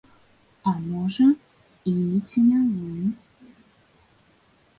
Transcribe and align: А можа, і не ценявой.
А 0.69 0.71
можа, 0.85 1.27
і 1.91 1.93
не 1.99 2.17
ценявой. 2.33 3.05